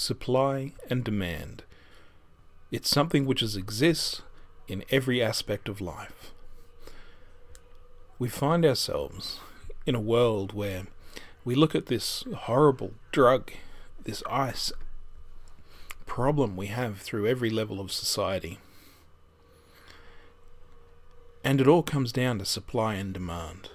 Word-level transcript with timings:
supply 0.00 0.72
and 0.88 1.04
demand. 1.04 1.62
It's 2.72 2.88
something 2.88 3.26
which 3.26 3.42
exists 3.42 4.22
in 4.66 4.84
every 4.90 5.22
aspect 5.22 5.68
of 5.68 5.80
life. 5.80 6.32
We 8.18 8.28
find 8.28 8.64
ourselves 8.64 9.40
in 9.86 9.94
a 9.94 10.00
world 10.00 10.52
where 10.52 10.86
we 11.44 11.54
look 11.54 11.74
at 11.74 11.86
this 11.86 12.24
horrible 12.34 12.92
drug, 13.12 13.52
this 14.04 14.22
ice 14.30 14.72
problem 16.06 16.56
we 16.56 16.68
have 16.68 16.98
through 16.98 17.26
every 17.26 17.50
level 17.50 17.80
of 17.80 17.92
society. 17.92 18.58
And 21.44 21.60
it 21.60 21.68
all 21.68 21.82
comes 21.82 22.12
down 22.12 22.38
to 22.38 22.44
supply 22.44 22.94
and 22.94 23.12
demand. 23.12 23.70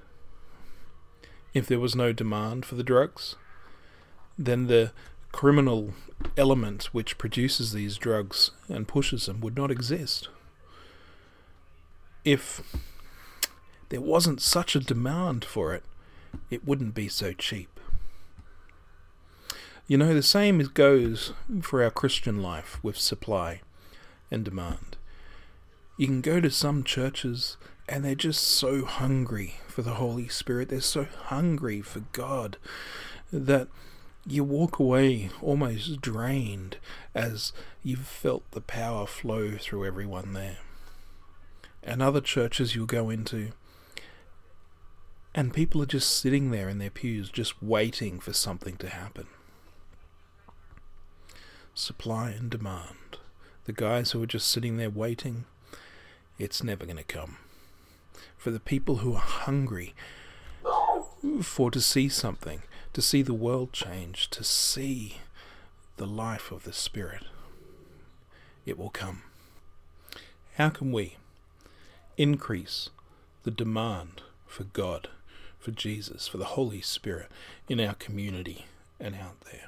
If 1.54 1.68
there 1.68 1.80
was 1.80 1.96
no 1.96 2.12
demand 2.14 2.66
for 2.66 2.76
the 2.76 2.84
drugs, 2.84 3.36
then 4.38 4.68
the 4.68 4.92
criminal 5.36 5.94
element 6.38 6.86
which 6.94 7.18
produces 7.18 7.74
these 7.74 7.98
drugs 7.98 8.52
and 8.70 8.88
pushes 8.88 9.26
them 9.26 9.42
would 9.42 9.58
not 9.58 9.70
exist. 9.70 10.30
If 12.24 12.62
there 13.90 14.00
wasn't 14.00 14.40
such 14.40 14.78
a 14.78 14.80
demand 14.80 15.44
for 15.44 15.76
it, 15.76 15.84
it 16.50 16.66
wouldn't 16.66 16.96
be 16.96 17.10
so 17.10 17.34
cheap. 17.34 17.82
You 19.88 19.98
know, 19.98 20.14
the 20.14 20.24
same 20.24 20.60
goes 20.74 21.34
for 21.62 21.84
our 21.84 21.92
Christian 21.92 22.42
life 22.42 22.80
with 22.82 22.98
supply 22.98 23.60
and 24.32 24.46
demand. 24.46 24.96
You 25.98 26.08
can 26.08 26.22
go 26.22 26.40
to 26.40 26.50
some 26.50 26.82
churches 26.82 27.58
and 27.90 28.06
they're 28.06 28.16
just 28.16 28.42
so 28.42 28.86
hungry 28.86 29.56
for 29.68 29.82
the 29.82 29.96
Holy 29.96 30.30
Spirit, 30.30 30.70
they're 30.70 30.80
so 30.80 31.08
hungry 31.26 31.82
for 31.82 32.04
God 32.14 32.56
that 33.34 33.68
you 34.28 34.44
walk 34.44 34.80
away 34.80 35.30
almost 35.42 36.02
drained 36.02 36.78
as 37.14 37.54
you've 37.84 38.08
felt 38.08 38.50
the 38.52 38.62
power 38.62 39.06
flow 39.06 39.52
through 39.52 39.86
everyone 39.86 40.34
there. 40.34 40.58
And 41.84 42.02
other 42.02 42.22
churches 42.22 42.76
you'll 42.76 42.88
go 42.88 43.12
into, 43.12 43.52
and 45.36 45.54
people 45.54 45.82
are 45.84 45.88
just 45.88 46.18
sitting 46.18 46.50
there 46.50 46.70
in 46.70 46.80
their 46.80 46.90
pews, 46.90 47.30
just 47.30 47.62
waiting 47.62 48.20
for 48.20 48.34
something 48.34 48.78
to 48.78 48.90
happen. 48.90 49.28
Supply 51.76 52.32
and 52.32 52.50
demand. 52.50 53.18
The 53.66 53.74
guys 53.74 54.12
who 54.12 54.24
are 54.24 54.28
just 54.28 54.48
sitting 54.48 54.78
there 54.78 54.90
waiting, 54.90 55.46
it's 56.40 56.64
never 56.64 56.86
going 56.86 56.98
to 56.98 57.04
come. 57.04 57.38
For 58.38 58.50
the 58.50 58.60
people 58.60 58.98
who 58.98 59.14
are 59.14 59.20
hungry 59.20 59.94
for 61.42 61.70
to 61.70 61.82
see 61.82 62.10
something, 62.10 62.62
to 62.96 63.02
see 63.02 63.22
the 63.22 63.34
world 63.34 63.74
change, 63.74 64.30
to 64.30 64.42
see 64.42 65.18
the 65.98 66.06
life 66.06 66.50
of 66.50 66.64
the 66.64 66.72
Spirit, 66.72 67.24
it 68.66 68.78
will 68.78 68.90
come. 68.90 69.24
How 70.54 70.70
can 70.70 70.94
we 70.94 71.18
increase 72.16 72.92
the 73.44 73.52
demand 73.52 74.22
for 74.48 74.64
God, 74.64 75.10
for 75.60 75.72
Jesus, 75.72 76.30
for 76.30 76.38
the 76.38 76.56
Holy 76.56 76.80
Spirit 76.80 77.28
in 77.68 77.82
our 77.82 77.96
community 77.96 78.64
and 78.98 79.14
out 79.14 79.42
there? 79.42 79.68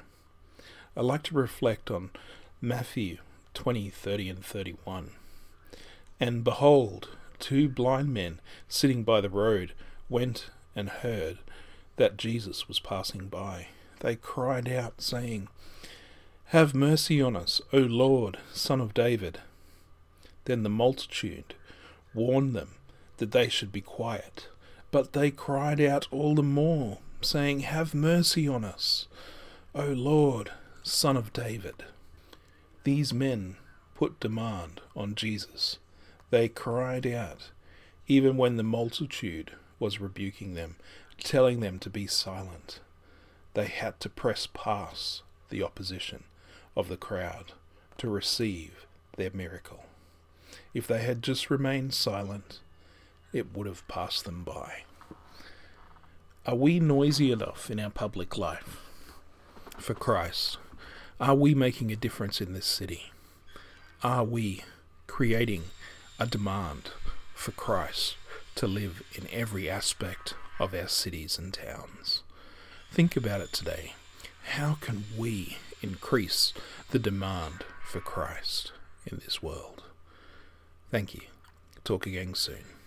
I 0.96 1.02
like 1.02 1.24
to 1.24 1.34
reflect 1.34 1.90
on 1.90 2.08
Matthew 2.62 3.18
20, 3.52 3.90
30, 3.90 4.30
and 4.30 4.42
31. 4.42 5.10
And 6.18 6.42
behold, 6.42 7.10
two 7.38 7.68
blind 7.68 8.08
men 8.08 8.40
sitting 8.68 9.04
by 9.04 9.20
the 9.20 9.28
road 9.28 9.74
went 10.08 10.46
and 10.74 10.88
heard 10.88 11.36
that 11.98 12.16
Jesus 12.16 12.66
was 12.66 12.80
passing 12.80 13.26
by. 13.26 13.68
They 14.00 14.16
cried 14.16 14.68
out, 14.68 15.02
saying, 15.02 15.48
Have 16.46 16.74
mercy 16.74 17.20
on 17.20 17.36
us, 17.36 17.60
O 17.72 17.78
Lord, 17.78 18.38
Son 18.54 18.80
of 18.80 18.94
David. 18.94 19.40
Then 20.46 20.62
the 20.62 20.70
multitude 20.70 21.54
warned 22.14 22.54
them 22.54 22.70
that 23.18 23.32
they 23.32 23.48
should 23.48 23.72
be 23.72 23.80
quiet. 23.80 24.48
But 24.90 25.12
they 25.12 25.30
cried 25.30 25.80
out 25.80 26.06
all 26.10 26.34
the 26.34 26.42
more, 26.42 26.98
saying, 27.20 27.60
Have 27.60 27.94
mercy 27.94 28.48
on 28.48 28.64
us, 28.64 29.08
O 29.74 29.86
Lord, 29.88 30.52
Son 30.82 31.16
of 31.16 31.32
David. 31.32 31.84
These 32.84 33.12
men 33.12 33.56
put 33.96 34.20
demand 34.20 34.80
on 34.96 35.16
Jesus. 35.16 35.78
They 36.30 36.48
cried 36.48 37.06
out, 37.06 37.50
even 38.06 38.36
when 38.36 38.56
the 38.56 38.62
multitude 38.62 39.52
was 39.80 40.00
rebuking 40.00 40.54
them 40.54 40.76
telling 41.22 41.60
them 41.60 41.78
to 41.80 41.90
be 41.90 42.06
silent. 42.06 42.80
They 43.54 43.66
had 43.66 44.00
to 44.00 44.08
press 44.08 44.46
past 44.52 45.22
the 45.50 45.62
opposition 45.62 46.24
of 46.76 46.88
the 46.88 46.96
crowd 46.96 47.52
to 47.98 48.08
receive 48.08 48.86
their 49.16 49.30
miracle. 49.32 49.84
If 50.72 50.86
they 50.86 51.00
had 51.00 51.22
just 51.22 51.50
remained 51.50 51.94
silent, 51.94 52.60
it 53.32 53.54
would 53.54 53.66
have 53.66 53.86
passed 53.88 54.24
them 54.24 54.44
by. 54.44 54.84
Are 56.46 56.54
we 56.54 56.80
noisy 56.80 57.32
enough 57.32 57.70
in 57.70 57.78
our 57.80 57.90
public 57.90 58.38
life 58.38 58.80
for 59.76 59.94
Christ? 59.94 60.58
Are 61.20 61.34
we 61.34 61.54
making 61.54 61.90
a 61.90 61.96
difference 61.96 62.40
in 62.40 62.52
this 62.52 62.66
city? 62.66 63.12
Are 64.02 64.24
we 64.24 64.62
creating 65.06 65.64
a 66.18 66.26
demand 66.26 66.90
for 67.34 67.52
Christ 67.52 68.16
to 68.54 68.66
live 68.66 69.02
in 69.14 69.26
every 69.32 69.68
aspect 69.68 70.34
of 70.58 70.74
our 70.74 70.88
cities 70.88 71.38
and 71.38 71.52
towns. 71.52 72.22
Think 72.90 73.16
about 73.16 73.40
it 73.40 73.52
today. 73.52 73.94
How 74.54 74.78
can 74.80 75.04
we 75.16 75.58
increase 75.82 76.52
the 76.90 76.98
demand 76.98 77.64
for 77.84 78.00
Christ 78.00 78.72
in 79.06 79.20
this 79.24 79.42
world? 79.42 79.84
Thank 80.90 81.14
you. 81.14 81.22
Talk 81.84 82.06
again 82.06 82.34
soon. 82.34 82.77